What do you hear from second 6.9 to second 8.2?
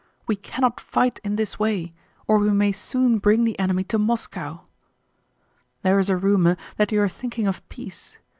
you are thinking of peace.